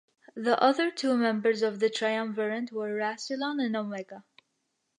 The 0.33 0.59
other 0.59 0.89
two 0.89 1.15
members 1.15 1.61
of 1.61 1.79
the 1.79 1.87
Triumvirate 1.87 2.71
were 2.71 2.89
Rassilon 2.97 3.63
and 3.63 3.75
Omega. 3.75 4.23